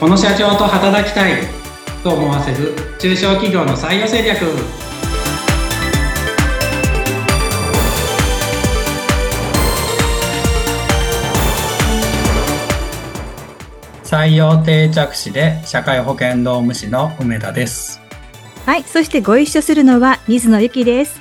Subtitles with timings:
[0.00, 1.42] この社長と働きたい
[2.04, 4.38] と思わせる中小企業の採用戦略。
[14.04, 18.00] 採用定着士で社会保険労務士の梅田です。
[18.66, 21.20] はいそしてご一緒するのは水野由紀です。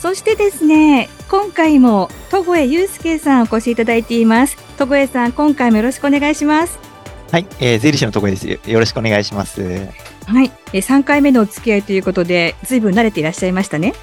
[0.00, 4.56] そしてですね今回も戸越祐介さんお越しいただいています。
[4.78, 6.89] 戸越さん今回もよろしくお願いします。
[7.32, 8.48] はい、えー、税理士のところです。
[8.48, 9.62] よろしくお願いします。
[9.62, 13.94] はい、えー、3回目のお付き合いということで、ずいぶん慣れていらっしゃいましたね。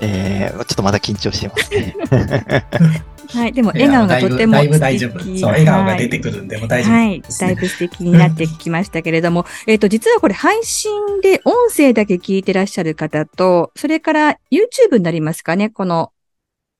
[0.00, 1.94] えー、ちょっとまだ緊張してますね。
[3.32, 5.20] はい、でも笑顔がとてもだいぶ大丈夫。
[5.20, 16.10] そう、笑顔が出てくるんで、も大丈夫、ね、はい、だいぶ素敵になってきましたけれども、 えっと、実はこれ配信で音声だけ聞いてらっしゃる方と、それから YouTube になりますかね、この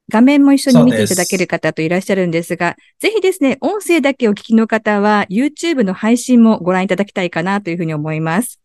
[0.08, 8.60] 画面も一緒に見ていただける方といらっしゃるんですが、ぜひですね、音声だけお聞きの方は YouTube の配信もご覧いただきたいかなというふうに思います。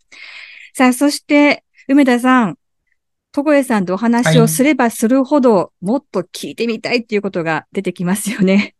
[0.74, 2.58] さあ、そして、梅田さん、
[3.32, 8.76] 戸越さんとお話をすればするほど、はい、もっと聞いてみたいっていうことが出てきますよね。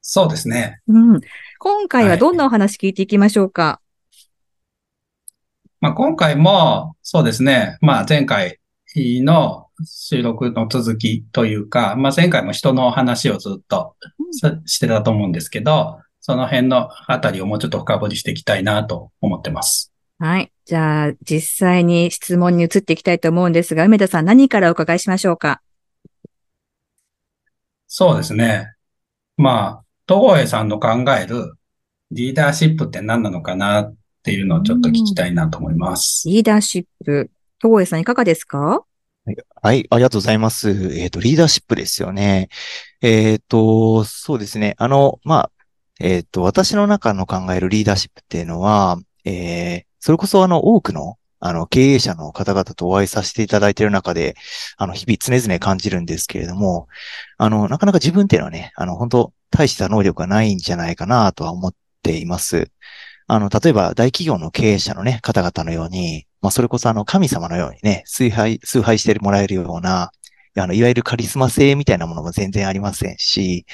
[0.00, 0.80] そうですね。
[0.88, 1.20] うん。
[1.58, 3.62] 今回はどんなお話聞いていきましょうか？
[3.62, 7.76] はい、まあ、今回も、そうですね。
[7.80, 8.58] まあ、前回
[8.96, 13.94] の収録の続きというか、まあ、前回も人の話をずっと
[14.66, 19.92] してたと思うんですけど、その辺のあたりをもうちょっと深掘りしていきたいなと思ってます。
[20.18, 20.50] はい。
[20.64, 25.62] じゃあ、実際に質問に移っていきたいと思うんですが、梅田さん何からお伺いしましょうか？
[27.86, 28.74] そうですね。
[29.36, 31.54] まあ、東郷さんの考える
[32.10, 36.28] リーダーシップって何なのかなっていうのをちょっと聞きたいなと思います。
[36.28, 37.30] リーダーシップ。
[37.60, 38.82] 東郷さんいかがですか？
[39.62, 40.70] はい、ありがとうございます。
[40.70, 42.48] えっ、ー、と、リーダーシップですよね。
[43.00, 44.74] えっ、ー、と、そうですね。
[44.78, 45.50] あの、まあ、
[46.00, 54.34] えっ、ー、と、私の中の考えるリーダーシップっていうのは、えー、それこそあの、多くの、あの、経営者の方々とお会いさせていただいている中で、
[54.76, 56.88] あの、日々常々感じるんですけれども、
[57.36, 62.70] あの、なかなか自分っていうのはね、あの、本当大した能力がないんじゃないかなとは思っています。
[63.28, 70.10] あの、例えば大企業の経営者のね、方々のように、まあ、それこそあの、神様のようにね、崇拝、崇拝してもらえるような、
[70.56, 73.66] あの、いわゆるカリスマ性みたいなものも全然ありませんし、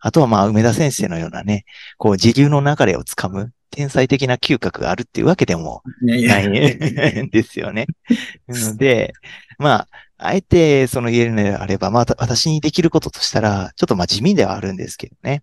[0.00, 1.64] あとはまあ、梅田先生のようなね、
[1.98, 7.86] こう、自流の流れをつかむ、天才的な嗅覚があるっていうわけでもないんですよね。
[8.46, 9.12] なので、
[9.58, 9.88] まあ、
[10.18, 15.42] あえてその言えるのであれば、まあ、私にできることとしたら、ちょっとまあ地味ではあるんですけどね。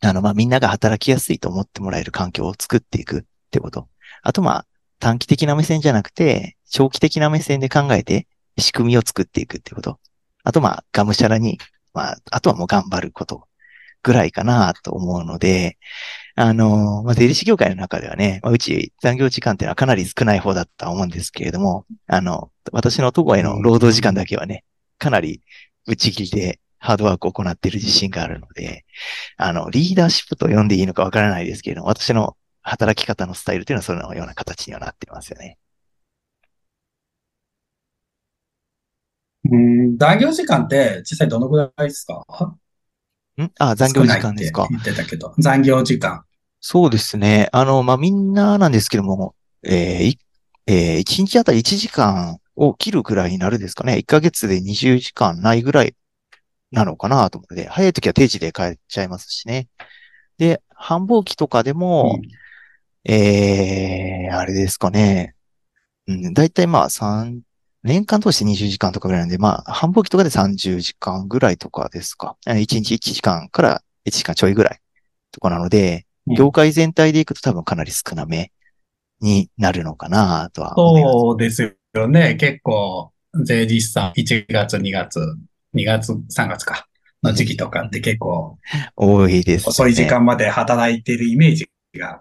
[0.00, 3.88] あの、まあ、みんなが働きやすいと思ってもらえる環境を作っていくってこと。
[4.22, 4.66] あと、まあ、
[5.00, 8.26] 短期的な目線じゃなくて、長期的な目線で考えて
[8.58, 9.98] 仕組みを作っていくってこと。
[10.44, 11.58] あと、まあ、がむしゃらに、
[11.94, 13.48] まあ、あとはもう頑張ること
[14.02, 15.78] ぐらいかなと思うので、
[16.36, 24.64] あの、まあ、税理士業界の中ではね、まあ、うち残業時間っていうのはかなり少ない方だったと思うんですけれども、あの、私のとこへの労働時間だけはね、
[24.98, 25.42] かなり
[25.86, 28.84] 打ち切りでハードワークを行っている自信があるので、
[29.36, 35.58] あの、リーダーシップと呼んでいいのかわからないですけれども、私の働き方のスタイルというのはそのような形にはなっていますよね。
[39.50, 42.24] うん、残業時間って実際どのぐらいですか？
[43.40, 43.50] ん？
[43.58, 44.66] あ、残業時間ですか。
[44.70, 46.24] 言ってたけど、残業時間。
[46.60, 47.48] そうですね。
[47.52, 50.18] あの、まあ、みんななんですけども、えー、
[50.66, 53.94] えー、1日あたり1時間を切るぐらいになるですかね。
[53.94, 55.94] 1ヶ月で20時間ないぐらい
[56.70, 59.68] なのかなと思って、早い時は定時で帰っちゃいますしね。
[60.38, 62.18] で、繁忙期とかでも、
[63.06, 65.34] うん、えー、あれですかね。
[66.06, 67.40] うん、だいたいまあ3、
[67.82, 72.36] 年間通して20時間とかぐらいなんで、まあ、繁忙期とかで30時間ぐらいとかですか。
[72.46, 74.80] 1日1時間から1時間ちょいぐらい
[75.32, 78.52] とかなので、業界全体でいくと多分かなり少なめ
[79.20, 81.12] になるのかなとは思います。
[81.12, 82.34] そうですよね。
[82.34, 83.12] 結構、
[83.44, 85.20] 税理士さん1月、2月、
[85.74, 86.88] 2月、3月か。
[87.22, 88.58] の時期とかって結構、
[88.96, 89.68] 多いです、ね。
[89.68, 92.20] 遅い時間まで働いてるイメージが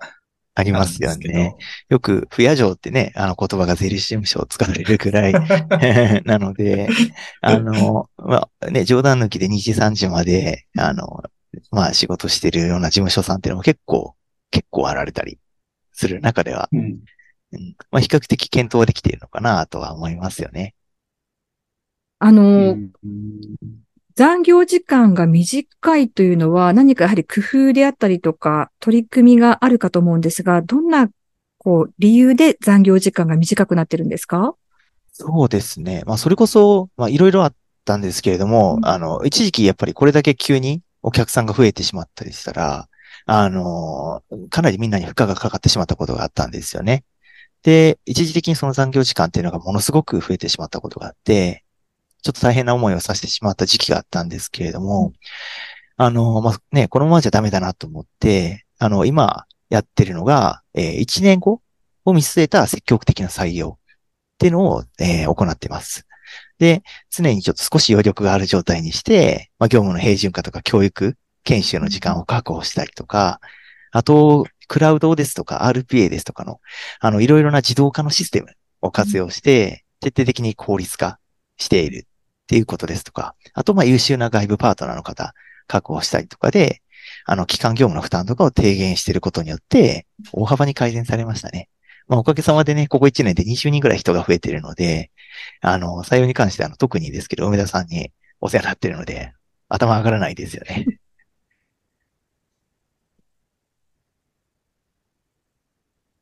[0.56, 1.56] ありますよね。
[1.90, 5.34] よく、不夜城ってね、あの言葉が税理士事務所を使われるくらい
[6.26, 6.90] なので、
[7.42, 11.24] あの、まあね、冗談抜きで2時3時まで、あの、
[11.72, 14.16] まあ仕事してるような事務所さんっていうのも結構、
[14.50, 15.38] 結構あられたり
[15.94, 20.74] する中では、うん、うん、まあ比較的検討できているのかなとは思いますよね。
[22.19, 22.92] あの、うん、
[24.16, 31.10] 残業時間が短いというのは何かやはり工夫であったりとか取り組みがあるかと思うんですが、どんな
[31.58, 34.56] こう理由で残業時間が短くなってるんですか？
[35.12, 36.04] そうですね。
[36.06, 37.54] まあそれこそ、まあいろいろあっ
[37.86, 42.88] たんですけれども、うん、あの、一時期やっぱりこれだけ急にお客さんが増えてしまったりしたら、
[43.25, 47.04] あの、かなりみんなに負荷がかかってしまったことがあったんですよね。
[47.64, 51.64] で、一時的にその残業時間っていうのがものすごく増えてしまったことがあって、
[52.28, 55.14] ちょっと大変な思いをさせてしまった時期があったんですけれども、
[55.96, 61.62] あの、まあ、ね、このままじゃダメだなと思って、あの、今やってるのが、えー、1年後
[62.04, 66.06] を見据えた積極的な採用っていうのを、えー、行ってます。
[66.60, 71.16] で、常にちょっと少し余力がある状態にして、まあ、業務の平準化とか教育、
[71.46, 73.40] 研修の時間を確保したりとか、
[73.92, 76.60] あと、クラウドですとか RPA ですとかの、
[77.00, 78.50] あの、いろいろな自動化のシステム
[78.82, 81.20] を活用して、徹底的に効率化
[81.58, 82.06] している
[82.48, 85.34] っていうことですとか、あと、ま、優秀な外部パートナーの方、
[85.68, 86.82] 確保したりとかで、
[87.26, 91.68] あの、機関業務の負担とかを低減していることによって、大幅に改善されましたね。
[92.08, 95.12] まあ、おかげさまでね、ここ1年で20人ぐらい人が増えているので、
[95.60, 99.34] あの、採用に関してあの、特にですけど、梅田さんにお世話になっているので、
[99.68, 100.86] 頭上がらないですよね。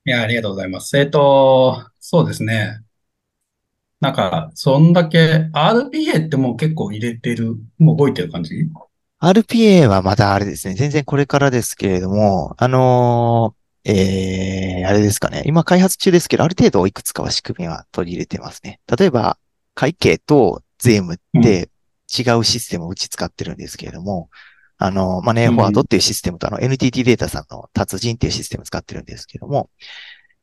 [0.05, 0.97] いや、ありがとうございます。
[0.97, 2.84] えっと、そうですね。
[4.01, 8.55] なんか、そんだけ、RPA ってもう結構入れてる、もう動いてる感じ
[9.21, 10.75] ?RPA はまだあれですね。
[10.75, 15.43] 全然これからですけれども、あのー、えー、あれですかね。
[15.45, 18.79] 今開発中ですけど、ある程度いくつかは仕組みは取り入れてますね。
[18.97, 19.37] 例えば、
[19.75, 21.69] 会計と税務って
[22.07, 24.29] 違うシステムをうち使ってるんですけれども、
[24.77, 29.69] あの、マネーフォワードっていうシステムと、あの、NTT データさんの達人っていうシステムを使ってるんですけども、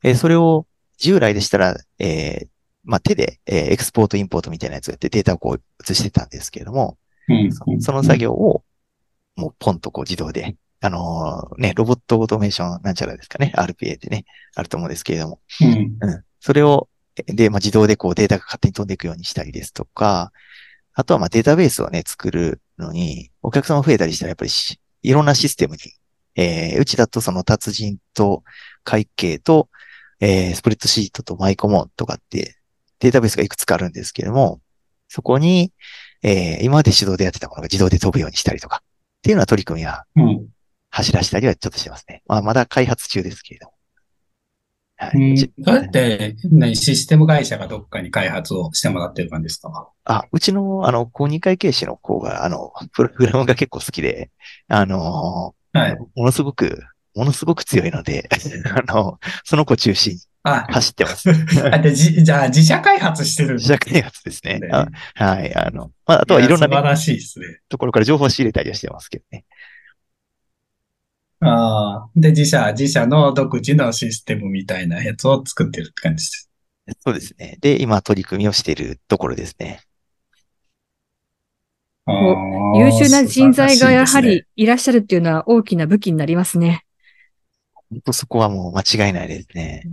[0.03, 0.67] えー、それを
[0.99, 2.49] 従来でしたら、えー、
[2.85, 6.99] まあ、手で、えー、エクスポート、インポートみたいなやつをやってデータをこう移してたんですけれども、
[7.29, 8.65] うん、その作業を、
[9.37, 14.25] もうポンとこう自動で、あのー、ね、ロボットオートメーションなんちゃらですかね、RPA でね、
[14.55, 16.89] あると思うんですけれども、うん、うん、それを、
[17.27, 20.33] で、まあ、自動でこうデータが勝手に飛んでいくようにしたりですとか、
[20.95, 24.51] あとはまあデータベースをね、作るのに、お客様増えたりしたらやっぱり
[25.03, 25.81] いろんなシステムに、
[26.35, 28.43] えー、うちだとその達人と
[28.85, 29.69] 会計と、
[30.21, 32.57] えー、スプレッドシートとマイコモンとかって
[33.03, 34.61] データベースがいくつかあるんですけども、
[35.09, 35.73] そこに、
[36.23, 38.87] えー、今まで手動でやってたものが自動で飛ぶようにしたりとか、っ
[39.23, 40.05] ていうような取り組みは、
[40.91, 42.23] 走らしたりはちょっとしてますね。
[42.27, 43.73] まあ、まだ開発中ですけれども。
[44.97, 45.53] はい。
[45.59, 49.89] どうやって、ね、システム会社がどっかに開発をしてもらってる感じですか？
[50.05, 54.31] あ、うちの、あの、公認会計士の子が、あの、プログラムが結構好きで、
[54.69, 55.99] あの、はい。
[56.15, 56.85] ものすごく、
[57.17, 58.29] ものすごく強いので、
[58.71, 61.31] あの、その子中心に走ってます。
[61.73, 64.59] あでじじゃあ、自社開発してる自社開発ですね。
[64.59, 64.69] ね
[65.15, 65.55] はい。
[65.55, 67.61] あの、まあ、あとはいろんな、ね、素晴らしいですね。
[67.69, 69.45] ところから情報を仕入れたりはしてますけどね。
[71.41, 72.11] ああ。
[72.17, 76.51] で、自社、自社の独自のシステムみたいなやつを作ってるって感じです。
[77.01, 77.59] そうですね。
[77.61, 79.81] で、今取り組みをしているところですね。
[82.07, 86.85] 優秀な人材がやはりいらっしゃるっていうのは大きな武器になりますね。
[87.91, 89.85] 本当そこはもう間違いないですね。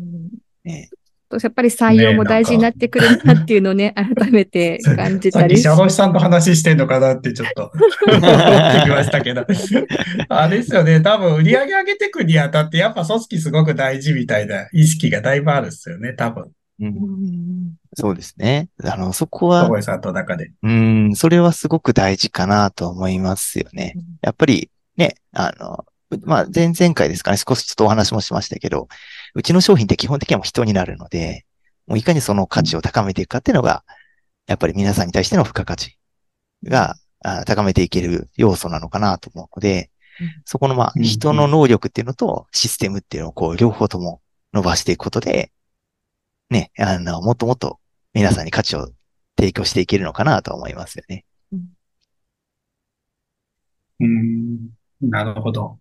[0.71, 0.89] ね
[1.31, 5.62] やっぱり採用も大事になってくるなっていうのをね、改めて感じたりし。
[5.63, 7.71] さっき、シャロさんと話してんのかなってちょっと
[8.07, 9.45] 思ってきましたけど。
[10.30, 16.45] あれですよね、多分売り上げ上げていくにあたって、やっぱ組織すごく大事みたいな意識がだいぶあるっすよね、多分。
[16.81, 18.69] うん、そうですね。
[18.83, 19.66] あの、そこは。
[19.66, 20.51] 小林さんと中で。
[20.63, 23.95] うん、それはすごく大事かなと思いますよね。
[24.21, 25.85] やっぱり、ね、あの、
[26.23, 28.88] まあ、前々回ですかね、少しちょっとお話もしましたけど、
[29.36, 31.45] うちの商品って基本的にはもう人になるので、
[31.88, 33.83] もういかにその価値を高めていくかっていうのが、
[34.48, 35.98] やっぱり皆さんに対しての付加価値
[36.64, 36.95] が
[37.45, 39.92] 高めていける要素なのかなと思うので、
[40.45, 44.21] そこのまあ人の能力っていうのとシステムっていうのをこう両方とも
[44.54, 45.52] 伸ばしていくことで、
[46.50, 47.80] ね、あの、もっともっと
[48.14, 48.90] 皆さんに価値を
[49.38, 51.26] 提供していけるのかなと思いますよね。
[54.00, 54.69] うん、
[55.02, 55.80] なるほど。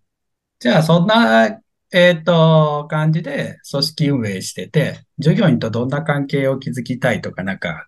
[0.59, 1.59] じゃあ、そんな
[1.91, 7.87] えっと、感じで組織運営してて、従業員とどんな関係を築きたいとか、なんか、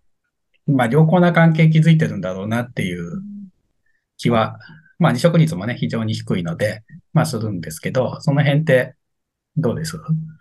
[0.66, 3.22] まあ、良好な関係築いてるんだろうなっていう
[4.18, 4.58] 気は、
[4.98, 8.96] まあ、離職率もね、非常に低いので、まあ、するんですけど、その辺って
[9.58, 9.98] どうです？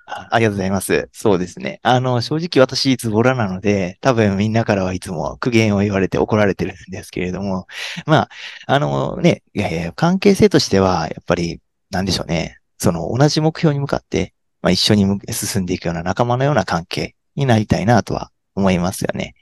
[0.07, 1.09] あありがとうございます。
[1.13, 1.81] そうですね。
[1.83, 7.67] あの、正直私、ズボラなので、多分みんなからはいつも苦言を言われて怒られてるんですけれども、
[8.07, 8.29] まあ、
[8.67, 12.60] あのね、いやいや、関係性としては、やっぱり、なんでしょうね。
[12.81, 14.33] その同じ目標に向かって、
[14.63, 19.35] まあ、一緒に進んでいくような仲間のような関係になりたいなとは思いますよね。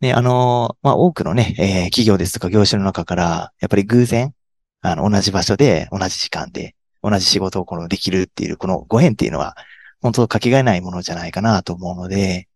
[0.00, 4.34] で、あの、まあ、多くのね、えー、企業ですとか業種の中から、やっぱり偶然、
[4.80, 6.74] あの、同じ場所で、同じ時間で、
[7.04, 9.56] 同じ仕事をこのできるっていう、このご縁っていうのは、
[10.00, 12.48] 本当かけがえないものじゃないかなと思うので、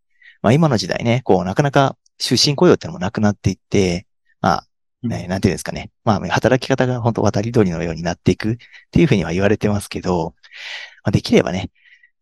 [0.43, 4.06] まあ、今の時代ね、こう、なかなか終身雇用っていうのもなくなっていって、
[5.09, 5.91] まあ、ね、なんていうんですかね。
[6.05, 8.57] まあ、働き方が本当渡り鳥のようになっていくっ
[8.91, 10.35] ていうふうには言われてますけど、
[11.05, 11.71] まあ、できればね、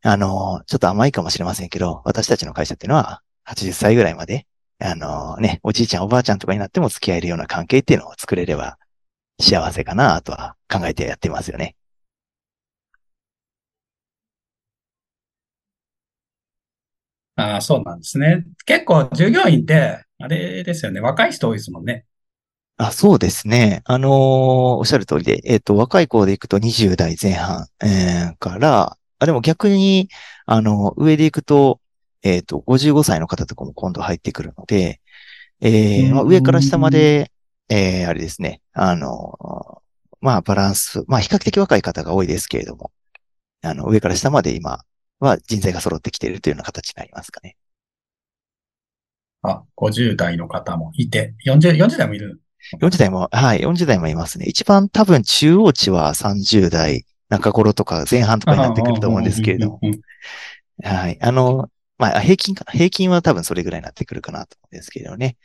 [0.02, 4.46] あの、ちょっと甘いかもしれませんけど、私たちの会社っていうのは、80歳ぐらいまで、
[4.78, 8.78] あのね、おじいちゃんおばあちゃんとかになっても付き合えるような関係っていうのを作れれば
[9.40, 11.76] 幸せかなとは考えてやってますよね。
[17.36, 18.44] ああ、そうなんですね。
[18.64, 21.00] 結構従業員って、あれですよね。
[21.00, 22.04] 若い人多いですもんね。
[22.76, 23.82] あ、そうですね。
[23.84, 30.08] あのーおっしゃる通りで、えっと、若い子で行くと20代前半、えーから、あ、でも逆に、
[30.46, 31.80] あの、上で行くと、
[32.22, 35.00] えっと、55歳の方とかも今度入ってくるので、
[35.60, 37.32] えーまあ、上から下まで、
[37.70, 38.62] えー、あれですね。
[38.72, 39.82] あの、
[40.20, 42.92] まあ、バランス、まあ、比較的若い方が多いですけれども、
[43.62, 44.80] あの、上から下まで今
[45.20, 47.56] は人材が揃ってきているというような形になりますかね。
[49.42, 52.40] あ、50代の方もいて、40、40代もいる。
[52.80, 54.46] 40代も、はい、40代もいますね。
[54.46, 59.80] 一番多分中央値は30代中頃とか前半とかになってくると思うんですけれども。
[60.82, 61.18] はい。
[61.20, 62.72] あの、まあ、平均かな。
[62.72, 65.36] 平均は多分それぐらいになってくるかなと思うんですけれどね。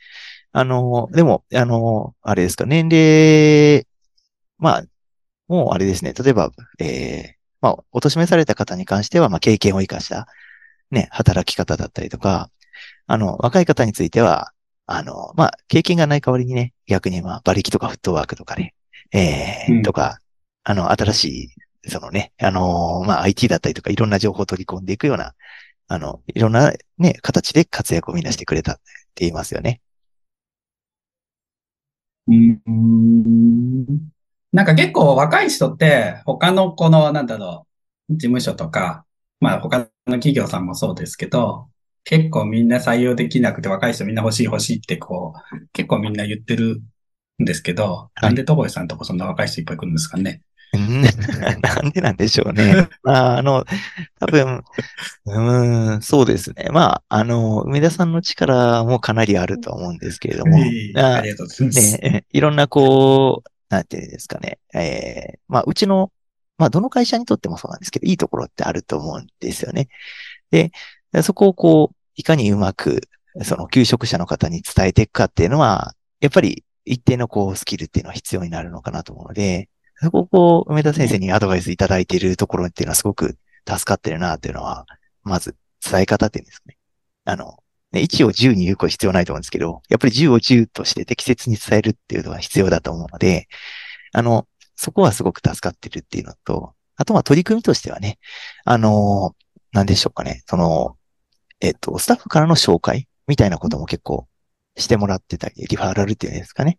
[0.52, 3.86] あの、でも、あの、あれですか、年齢、
[4.58, 4.84] まあ、
[5.48, 6.12] もうあれですね。
[6.12, 10.26] 例えば、えー、まあ、お年めされた方に関しては、まあ、経験を生かした、
[10.90, 12.50] ね、働き方だったりとか、
[13.06, 14.52] あの、若い方については、
[14.92, 18.74] あの、まあ、経験がない代わりにね、逆にまあ、馬力とかフットワークとかね、
[19.12, 20.18] えーうんとか、
[20.64, 21.24] あの、新し
[21.84, 25.34] い、そのね、あの、まあ、IT だったりとか、いろんな情報を取り込んでいくような、
[25.86, 28.82] あの、いろんなね、形で活躍をみんなしてくれたって
[29.16, 29.80] 言いますよね。
[32.26, 34.10] うん
[34.52, 37.66] なんか結構若い人って他のこの、なんだろ
[38.08, 39.04] う、事務所とか、
[39.38, 41.68] まあ他の企業さんもそうですけど、
[42.04, 46.80] 結構みんな採用できなくて若い人みんな欲しい欲しいってこう、結構みんな言ってる
[47.40, 50.42] んですけど、いなんで戸越さんとこそんな若い人いっぱい来るんですかね。
[50.72, 51.02] うん
[51.62, 52.88] なんでなんでしょうね。
[53.02, 53.64] まあ、あの、
[54.20, 54.62] 多分、
[55.26, 56.68] うーん、そうですね。
[56.70, 60.92] まあ、あの、梅田さんの力もかなりあると思うんですけれども、あり
[61.30, 61.98] がとうございます。
[62.00, 64.58] ね、いろんなこう、なんていうんですかね。
[64.74, 66.12] えーまあ、うちの、
[66.58, 69.88] まあ、どの会社にとってもそうなんですけど、いいところってあると思うんですよね。
[70.50, 70.70] で、
[71.22, 73.02] そこをこう、いかにうまく、
[73.42, 79.68] その求職者の方に伝えていくかっていうのは、やっぱり一定のこう、スキルっていうのは必要になるのかなと思うので、
[80.02, 83.36] そこをこう、梅田先生にアドバイスいただいているところっていうのはすごく
[83.68, 84.86] 助かってるなっていうのは、
[85.22, 86.78] まず伝え方っていうんですかね。
[87.24, 87.58] あの、
[87.92, 93.48] ね、1を10に言うことは必要ないと思うんですけど、やっぱり10を10として適切に伝えるっていうのは必要だと思うので、
[94.12, 98.18] あの、そこはすごく助かってるっていうのと、あとは取り組みとしてはね、
[98.64, 99.34] あの、
[99.72, 100.96] なんでしょうかね、その、
[101.60, 104.26] えっと、スタッフからの紹介みたいなことも結構
[104.76, 106.78] してもらってたり、リファラルっていうんですかね。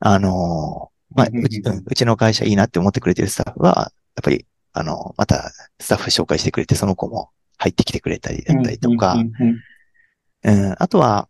[0.00, 9.16] あの、まあ、うちうちの会社いいなって思ってくれてるスタッフは、やっぱり、あの、またスタッフ紹介してくれて、その子も入ってきてくれたりだったりとか、
[10.44, 11.28] うん、あとは、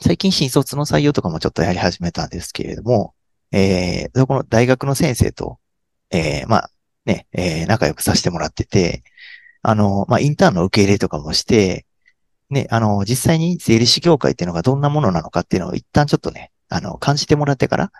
[0.00, 3.14] 最近新卒の採用とかもちょっとやり始めたんですけれども、
[3.52, 5.58] えー、そこの大学の先生と、
[6.10, 6.70] えー、まあ、
[7.04, 9.02] ね、えー、仲良くさせてもらってて、
[9.62, 11.86] あの、まあ、インターンの受け入れとかもして、
[12.50, 17.92] ね、あの、実際に税理士業界っていうのがどんなものなのかっていうのを一旦ちょっとね、あの、感じてもらってから、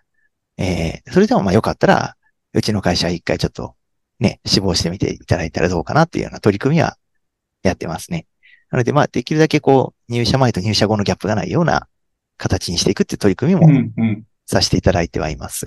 [0.59, 2.16] えー、それでもまあよかったら、
[2.52, 3.75] うちの会社一回ちょっと、
[4.21, 6.97] ね、志望してみていただいたらどうかなっていうような取り組みは
[7.62, 8.26] やってますね。
[8.71, 11.88] なので、まあ、できるだけこう、入社前と入社後のギャップがないような
[12.38, 15.66] 形にしていくっていう取り組みうもさせていただいてはいます。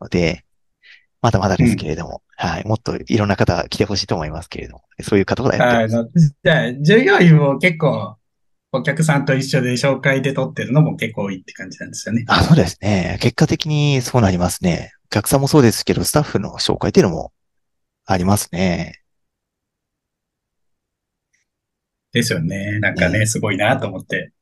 [0.00, 0.45] ので、
[1.22, 6.34] まだまだですけれども、はい、もっといろんな方が来てほしいと思いますけれども、そういう方がやってます。
[6.44, 8.16] じゃあ、従業員も結構、
[8.72, 12.24] お客さんと一緒で紹介で取ってるのも結構多いって感じなんですよね。
[12.28, 13.16] あ、そうですね。
[13.20, 14.92] 結果的にそうなりますね。
[15.06, 17.32] お客さんもそうですけど、スタッフの紹介っていうのも
[18.04, 19.00] ありますね。
[22.16, 22.78] ですよね。
[22.80, 24.32] なんかね、すごいなと思って。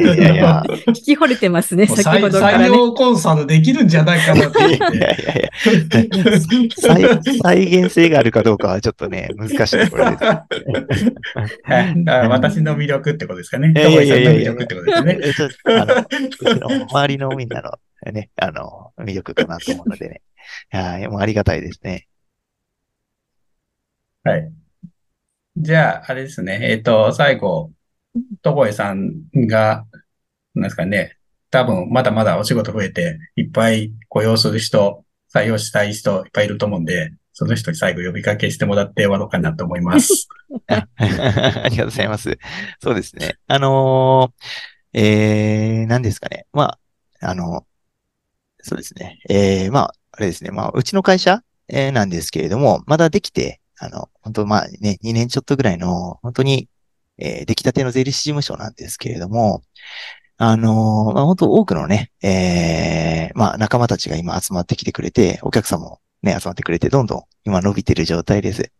[0.00, 0.62] いやいやいや。
[0.88, 2.66] 聞き惚れてますね、もう先採採ほどからね。
[2.68, 4.98] 用コンサルできるんじゃないかなと思っいやいて。
[4.98, 5.50] やいやいや
[6.70, 10.24] 再再現性があるかどうかはちょっとね、難しいところです。
[10.24, 13.72] はいだから私の魅力ってことですかね。
[13.76, 15.18] いやいやいやいや魅力ってことですね。
[15.22, 17.72] えちょっとあの、うちの周りのみんなの
[18.10, 20.22] ね、あの、魅力かなと思うのでね。
[20.70, 22.08] はい、もうありがたいですね。
[24.24, 24.50] はい。
[25.60, 26.58] じゃあ、あれですね。
[26.62, 27.72] えっと、最後、
[28.42, 29.86] 戸越さんが、
[30.54, 31.16] なんですかね。
[31.50, 40.28] 多分、まだまだお仕事増えて、いっぱい雇用する人、採用したい人いっぱいいると思うんで、その人に最後呼びかけしてもらって終わろうかなと思います。
[40.68, 42.38] あ ありがとうございます。
[42.80, 43.36] そうですね。
[43.46, 46.46] あのーえー、何ですかね。
[46.52, 46.78] ま
[47.20, 47.66] あ、あの、
[48.60, 49.18] そうですね。
[49.28, 50.50] えー、まあ、あれですね。
[50.50, 56.68] まあ、うちの会社、えー、なんですけれども、まだできて、あの、本当まあね、2年ちょっとぐらいの、本当に、
[57.18, 59.62] えー、出来たての税理士事務所なんですけれども、
[60.36, 68.70] あのー、まあ、本当多くのね、えー、まあ、仲間たちが今集まってきてくれて、お客さんもね、集まってくれて、どんどん今伸びてる状態です。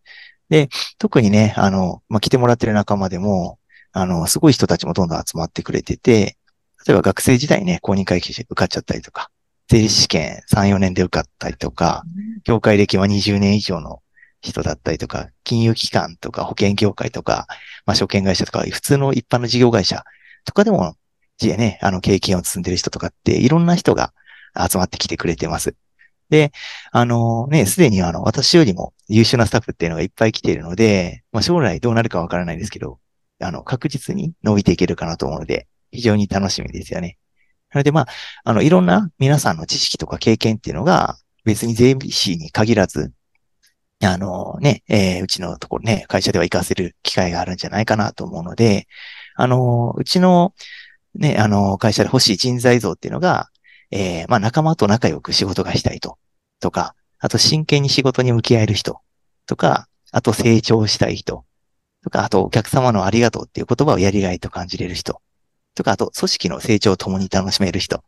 [0.48, 3.58] で、特にね、あの、まあ、来てもらってる仲間でも、
[3.92, 6.36] あの、すごい人たちもどんどん集まってくれてて、
[6.86, 9.30] 例えば学生時代ね、公認会計士受かっちゃったりとか、
[9.68, 12.04] 税理士試験3、4年で受かったりとか、
[12.44, 14.00] 業界歴は20年以上の
[14.40, 17.46] 人だったりとか、金融機関とか保険業界とか、
[17.86, 20.04] まあ、証券会社とか、普通の一般の事業会社
[20.44, 20.96] とかでも、
[21.42, 24.12] ね、あの、経験を積んでる人とかって、いろんな人が
[24.68, 25.74] 集まってきてくれてます。
[26.30, 26.52] で、
[26.92, 32.98] あのね、すでにあの、私よりも優秀なスタッフっていうのがいっぱい来ているので、まあ、将来どうなるかわからないですけど、
[33.40, 37.18] あの、確実に伸びていけるかなと思うので、非常に楽しみですよね。
[37.72, 38.06] なので、まあ、
[38.44, 43.12] あの、いろんな皆さんの知識とか経験っていうのが、別に税理士に限らず、
[44.04, 48.86] あのね、えー、うちのところね、会社では活かせる機会があるんじゃないかなと思うので、
[49.34, 50.54] あの、うちの
[51.14, 53.48] ね、あの、会社で欲しい人材像っていうのが、
[53.90, 56.18] えー、まあ仲間と仲良く仕事がしたいと、
[56.60, 59.00] とか、あと真剣に仕事に向き合える人、
[59.46, 61.44] とか、あと成長したい人、
[62.04, 65.20] とか、あとお客様のありがとうっていう言葉をやりがいと感じれる人、
[65.74, 68.04] とか、あと組織の成長を共に楽しめる人、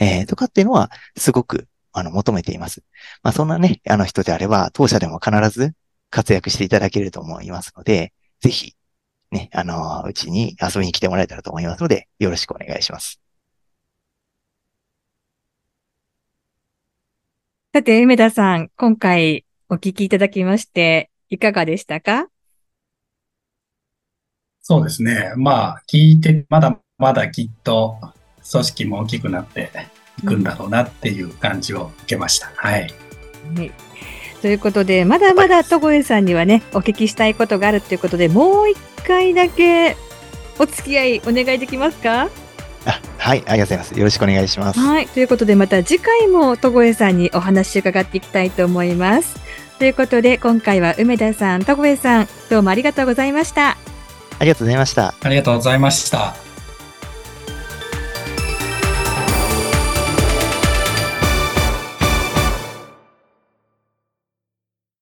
[0.00, 2.82] えー、とかっていうのはすごく、あの、求めています。
[3.22, 5.72] まあそんなね、あの人であれば、当社でも必ず
[6.10, 8.74] 活躍していただけると思いますので、ぜひ、
[9.30, 13.20] ね、あの、うちに遊びに来てもらえたらと思いますので、よろしくお願いします。
[17.72, 22.26] さて、梅田さん、今回お聞きいただきまして、いかがでしたか？
[24.62, 25.32] そうですね。
[25.36, 27.98] まあ、聞いて、まだまだきっと
[28.50, 32.48] 組織も大きくなっていくんだろうなっていう感じを受けました。
[32.48, 32.92] うん、はい。
[34.40, 39.96] ということで、まだまだ戸越さんにはね、お聞きしたいことがあるということで、もう一回だけ
[40.58, 42.28] お付き合いお願いできますか？
[42.86, 43.98] あはい、ありがとうございます。
[43.98, 44.80] よろしくお願いします。
[44.80, 49.38] はい、ということで、また次回も戸越さんにお話を伺っていきたいと思います。
[49.78, 53.76] ということで、今回は梅田さん、戸越さん、どうもありがとうございました。
[54.38, 55.14] ありがとうございました。
[55.20, 56.49] ありがとうございました。